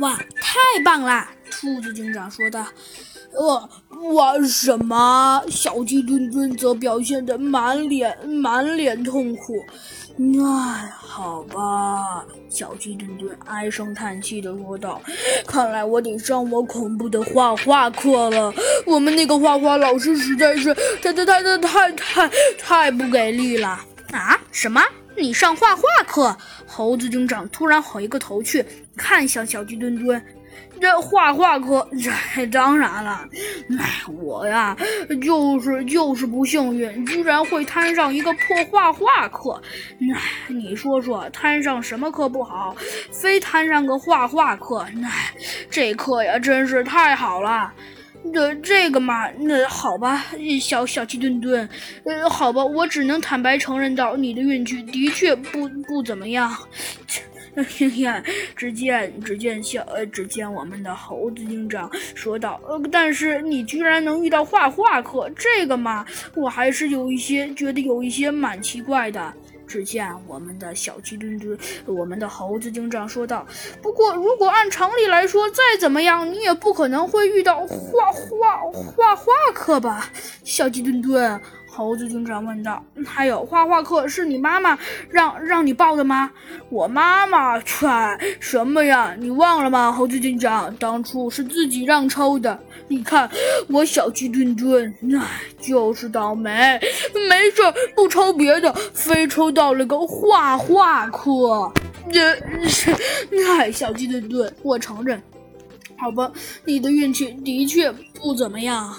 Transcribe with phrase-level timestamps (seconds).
[0.00, 1.30] 哇，太棒啦！
[1.50, 2.66] 兔子警长说道。
[3.32, 3.68] 呃，
[4.12, 5.42] 哇，什么？
[5.48, 9.54] 小鸡墩墩则表现得满脸满脸痛苦。
[10.18, 15.00] 哎，好吧，小鸡墩墩唉声叹气地说道
[15.46, 18.52] ：“看来我得上我恐怖的画画课了。
[18.86, 23.80] 我们那个画画老师实在是太太太太太太太不给力了。”
[24.12, 24.38] 啊？
[24.50, 24.80] 什么？
[25.16, 26.36] 你上画画课？
[26.66, 28.64] 猴子警长突然回过头去
[28.96, 30.22] 看向小鸡墩墩。
[30.78, 31.86] 这画画课，
[32.34, 33.26] 这当然了。
[33.78, 34.76] 哎，我呀，
[35.22, 39.60] 就是就是不幸运，居然会摊上一个破画画课。
[40.14, 42.76] 哎，你说说，摊上什么课不好，
[43.10, 44.86] 非摊上个画画课？
[45.02, 45.34] 哎，
[45.70, 47.72] 这课呀，真是太好了。
[48.32, 50.26] 这这个嘛，那好吧，
[50.60, 51.68] 小小鸡墩墩，
[52.04, 56.54] 呃，好吧，我只能坦白承认到，你的运气的确不不怎么样。
[57.56, 58.22] 嘿嘿，
[58.54, 66.04] 只见只见小呃，只见我们的猴子警长说道：“呃，但是你居然能遇到画画课，这个嘛，
[66.34, 69.32] 我还是有一些觉得有一些蛮奇怪的。”
[69.66, 73.46] 只见我们的小鸡墩墩，我们的猴子警长说道
[73.82, 80.10] ：“不过，如果按常理来说，再怎么样，你也不可能会遇到画画画画课吧，
[80.44, 81.40] 小鸡墩墩。”
[81.76, 84.78] 猴子警长问道：“还有画画课是你妈妈
[85.10, 86.30] 让让你报的吗？”
[86.70, 87.86] 我妈妈，切，
[88.40, 89.14] 什么呀？
[89.18, 89.92] 你忘了吗？
[89.92, 92.58] 猴子警长当初是自己让抽的。
[92.88, 93.30] 你看
[93.68, 96.80] 我小鸡墩墩，唉，就是倒霉，
[97.28, 97.60] 没事
[97.94, 101.70] 不抽别的，非抽到了个画画课。
[102.10, 102.34] 这
[102.66, 102.90] 是，
[103.46, 105.22] 唉，小鸡墩墩，我承认，
[105.98, 106.32] 好吧，
[106.64, 108.96] 你的运气的确不怎么样。